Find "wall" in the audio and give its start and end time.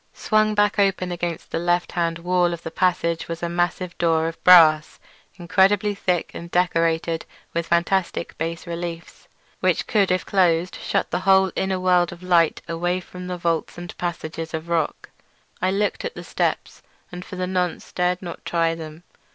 2.17-2.53